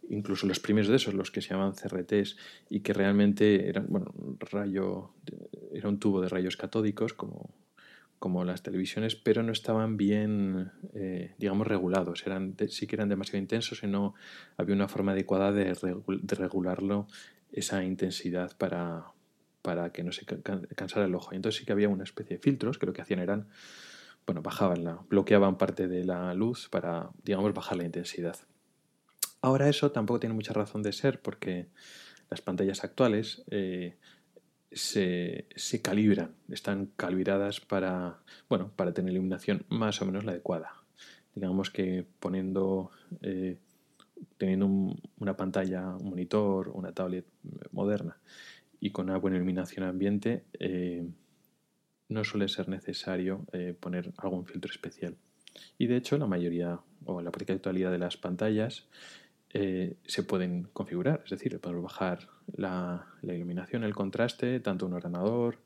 [0.09, 2.37] incluso los primeros de esos, los que se llamaban CRTs,
[2.69, 5.15] y que realmente eran, bueno, rayo,
[5.73, 7.55] era un tubo de rayos catódicos, como,
[8.23, 12.25] como las televisiones, pero no estaban bien, eh, digamos, regulados.
[12.25, 14.15] Eran, sí que eran demasiado intensos y no
[14.57, 15.75] había una forma adecuada de,
[16.37, 17.09] regularlo,
[17.51, 19.07] esa intensidad para,
[19.61, 21.35] para que no se cansara el ojo.
[21.35, 23.49] Entonces sí que había una especie de filtros que lo que hacían eran,
[24.27, 28.37] bueno, bajaban la, bloqueaban parte de la luz para, digamos, bajar la intensidad.
[29.41, 31.69] Ahora eso tampoco tiene mucha razón de ser porque
[32.31, 33.97] las pantallas actuales eh,
[34.71, 40.73] se, se, calibran, están calibradas para, bueno, para tener iluminación más o menos la adecuada.
[41.35, 42.91] Digamos que poniendo,
[43.23, 43.59] eh,
[44.39, 47.27] teniendo una pantalla, un monitor, una tablet
[47.73, 48.17] moderna
[48.81, 51.07] y con una buena iluminación ambiente eh,
[52.13, 55.17] no suele ser necesario eh, poner algún filtro especial.
[55.79, 58.87] Y de hecho la mayoría o la práctica totalidad de las pantallas
[59.51, 65.59] eh, se pueden configurar, es decir, podemos bajar la, iluminación, el contraste, tanto un ordenador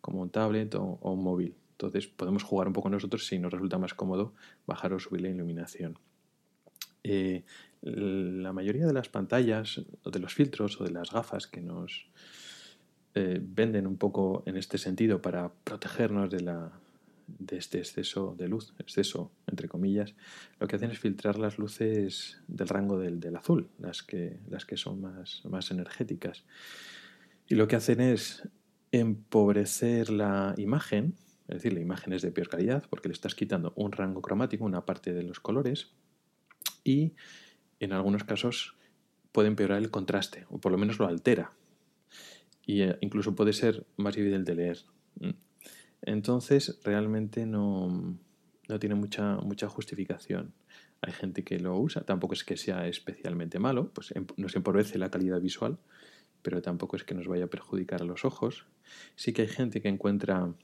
[0.00, 1.54] como un tablet o, un móvil.
[1.72, 4.34] Entonces podemos jugar un poco nosotros si nos resulta más cómodo
[4.66, 5.98] bajar o subir la iluminación.
[7.82, 12.08] la mayoría de las pantallas, o de los filtros o de las gafas que nos,
[13.16, 16.72] eh, venden un poco en este sentido para protegernos de, la,
[17.28, 20.14] de este exceso de luz, exceso entre comillas,
[20.58, 24.66] lo que hacen es filtrar las luces del rango del, del azul, las que, las
[24.66, 26.44] que son más, más energéticas.
[27.46, 28.48] Y lo que hacen es
[28.90, 31.14] empobrecer la imagen,
[31.46, 34.64] es decir, la imagen es de peor calidad porque le estás quitando un rango cromático,
[34.64, 35.92] una parte de los colores,
[36.82, 37.12] y
[37.78, 38.74] en algunos casos
[39.30, 41.52] puede empeorar el contraste, o por lo menos lo altera
[42.66, 44.78] y eh, incluso puede ser más difícil de leer.
[45.20, 45.30] Mm.
[46.02, 48.18] Entonces, realmente no,
[48.68, 50.52] no tiene mucha, mucha justificación.
[51.00, 54.98] Hay gente que lo usa, tampoco es que sea especialmente malo, pues em, nos empobrece
[54.98, 55.78] la calidad visual,
[56.42, 58.66] pero tampoco es que nos vaya a perjudicar a los ojos.
[59.16, 60.54] Sí que hay gente que encuentra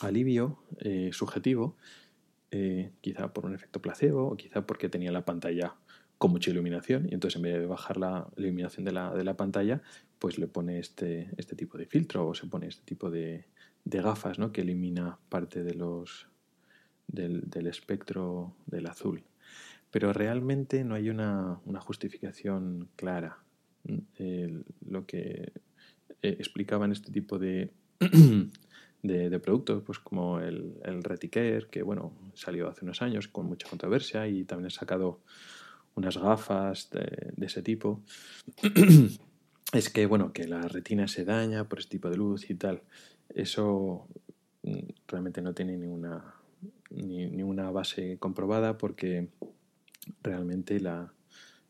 [0.00, 1.76] alivio eh, subjetivo,
[2.50, 5.74] eh, quizá por un efecto placebo o quizá porque tenía la pantalla
[6.18, 9.36] con mucha iluminación y entonces en vez de bajar la, iluminación de la, de la,
[9.36, 9.82] pantalla,
[10.24, 13.44] pues le pone este, este tipo de filtro o se pone este tipo de,
[13.84, 14.52] de gafas ¿no?
[14.52, 16.28] que elimina parte de los,
[17.06, 19.22] del, del, espectro del azul.
[19.90, 23.36] Pero realmente no hay una, una justificación clara.
[24.86, 25.52] lo que
[26.22, 27.70] eh, explicaban este tipo de,
[29.02, 33.68] de, productos, pues como el, el Reticare, que bueno, salió hace unos años con mucha
[33.68, 35.20] controversia y también ha sacado
[35.94, 38.00] unas gafas de ese tipo.
[39.74, 42.82] es que, bueno, que la retina se daña por este tipo de luz y tal.
[43.28, 44.06] Eso
[44.62, 46.34] mm, realmente no tiene ninguna,
[46.90, 49.28] ni, una base comprobada porque
[50.22, 51.12] realmente la,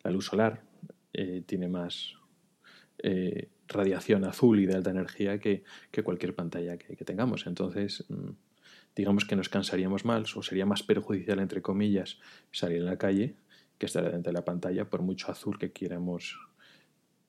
[0.05, 0.62] luz solar
[1.14, 2.14] eh, tiene más
[2.99, 7.47] eh, radiación azul y de alta energía que, que cualquier pantalla que, que, tengamos.
[7.47, 8.33] Entonces, mm,
[8.95, 12.18] digamos que nos cansaríamos más o sería más perjudicial, entre comillas,
[12.53, 13.35] salir en la calle
[13.78, 16.39] que estar dentro de la pantalla por mucho azul que quieramos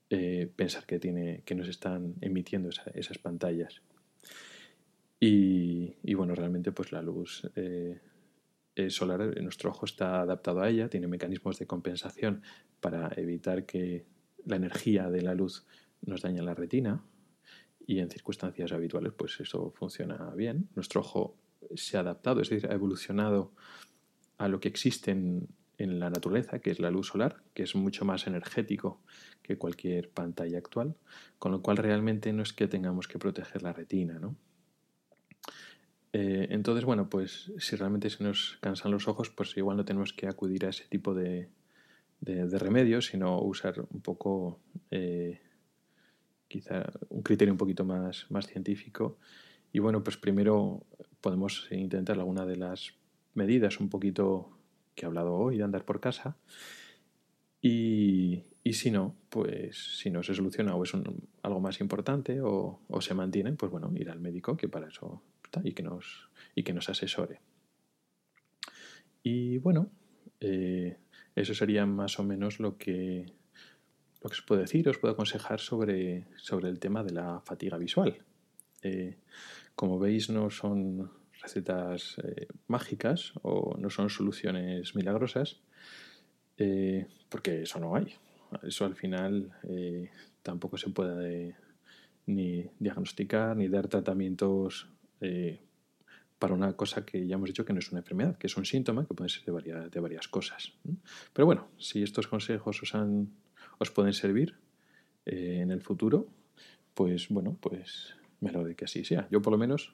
[0.09, 3.81] eh, pensar que, tiene, que nos están emitiendo esas pantallas.
[5.19, 7.99] Y, bueno, realmente pues la luz eh,
[8.89, 12.43] solar, nuestro ojo está adaptado a ella, tiene mecanismos de compensación
[12.79, 14.05] para evitar que
[14.45, 15.65] la energía de la luz
[16.01, 17.03] nos dañe la retina
[17.87, 20.69] y en circunstancias habituales pues eso funciona bien.
[20.75, 21.35] Nuestro ojo
[21.75, 23.53] se ha adaptado, es decir, ha evolucionado
[24.37, 25.15] a lo que existe
[25.77, 29.01] en, la naturaleza, que es la luz solar, que es mucho más energético
[29.41, 30.95] que cualquier pantalla actual,
[31.39, 34.35] con lo cual realmente no es que tengamos que proteger la retina, ¿no?
[36.13, 40.13] Eh, entonces, bueno, pues si realmente se nos cansan los ojos, pues igual no tenemos
[40.13, 41.49] que acudir a ese tipo de,
[42.21, 44.59] de, remedios, sino usar un poco,
[44.91, 45.41] eh,
[46.47, 49.17] quizá un criterio un poquito más, más científico.
[49.73, 50.85] Y bueno, pues primero
[51.19, 52.93] podemos intentar alguna de las
[53.33, 54.54] medidas un poquito
[54.95, 56.37] que he hablado hoy de andar por casa.
[57.61, 60.93] Y, y si no, pues si no se soluciona o es
[61.43, 65.21] algo más importante o, o, se mantiene, pues bueno, ir al médico, que para eso
[65.43, 67.41] está, y que nos, y que nos asesore.
[69.23, 69.89] Y bueno,
[70.39, 70.97] eh,
[71.35, 73.25] eso sería más o menos lo que,
[74.21, 77.77] lo que os puedo decir, os puedo aconsejar sobre, sobre el tema de la fatiga
[77.77, 78.19] visual.
[78.83, 79.17] Eh,
[79.75, 81.11] como veis, no son
[81.45, 85.61] recetas eh, mágicas o no son soluciones milagrosas,
[87.29, 88.13] porque eso no hay.
[88.63, 89.51] Eso al final
[90.41, 91.57] tampoco se puede
[92.27, 94.87] ni diagnosticar ni dar tratamientos
[96.39, 98.65] para una cosa que ya hemos dicho que no es una enfermedad, que es un
[98.65, 100.73] síntoma que puede ser de varias, de varias cosas.
[101.33, 103.31] Pero bueno, si estos consejos os, han,
[103.79, 104.55] os pueden servir
[105.25, 106.27] eh, en el futuro,
[106.93, 109.27] pues bueno, pues me lo de que así sea.
[109.31, 109.93] Yo por lo menos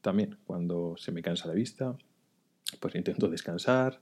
[0.00, 1.96] también, cuando se me cansa la vista,
[2.80, 4.00] pues intento descansar,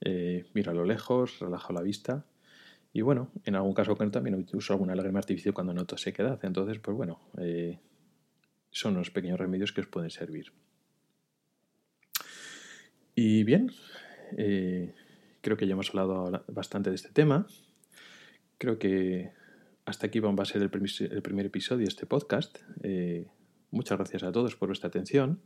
[0.00, 2.24] eh, miro a lo lejos, relajo la vista.
[2.92, 6.38] Y bueno, en algún caso también uso alguna lágrima artificial cuando noto sequedad.
[6.44, 7.78] Entonces, pues bueno, eh,
[8.70, 10.52] son unos pequeños remedios que os pueden servir.
[13.14, 13.70] Y bien,
[14.36, 14.94] eh,
[15.40, 17.46] creo que ya hemos hablado bastante de este tema.
[18.58, 19.32] Creo que
[19.84, 20.70] hasta aquí va a ser el,
[21.22, 22.58] primer episodio de este podcast.
[23.76, 25.42] Muchas gracias a todos por vuestra atención.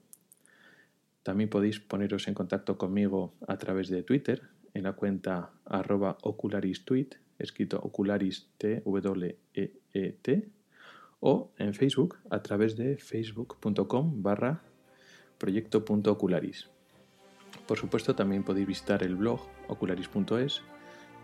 [1.21, 4.41] También podéis poneros en contacto conmigo a través de Twitter,
[4.73, 10.49] en la cuenta arroba ocularistuit, escrito ocularis t w e e t
[11.19, 14.63] o en Facebook a través de facebook.com barra
[15.39, 16.69] proyecto.ocularis.
[17.67, 20.61] Por supuesto, también podéis visitar el blog ocularis.es,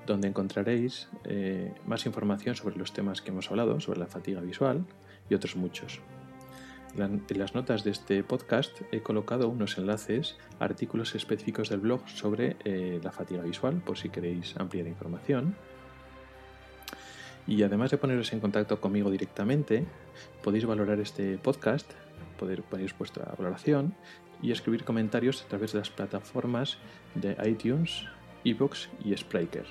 [0.07, 4.85] donde encontraréis eh, más información sobre los temas que hemos hablado, sobre la fatiga visual
[5.29, 6.01] y otros muchos.
[6.97, 12.07] En las notas de este podcast he colocado unos enlaces a artículos específicos del blog
[12.07, 15.55] sobre eh, la fatiga visual, por si queréis ampliar información.
[17.47, 19.85] Y además de poneros en contacto conmigo directamente,
[20.41, 21.91] podéis valorar este podcast,
[22.37, 23.95] poder poner vuestra valoración
[24.41, 26.77] y escribir comentarios a través de las plataformas
[27.15, 28.05] de iTunes,
[28.43, 29.65] eBooks y Spreaker.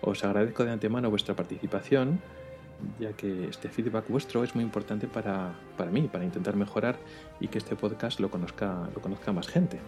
[0.00, 2.20] Os agradezco de antemano vuestra participación
[2.98, 5.54] ya que este feedback vuestro es muy importante para,
[5.90, 6.96] mí, para intentar mejorar
[7.40, 9.80] y que este podcast lo conozca, lo conozca más gente.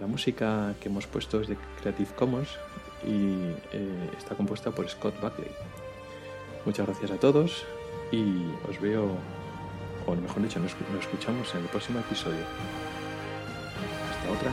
[0.00, 2.48] La música que hemos puesto es de Creative Commons
[3.04, 5.50] y eh, está compuesta por Scott Buckley.
[6.64, 7.64] Muchas gracias a todos
[8.12, 9.16] y os veo,
[10.08, 12.44] o mejor dicho, nos, nos escuchamos en el próximo episodio.
[14.10, 14.50] Hasta otra.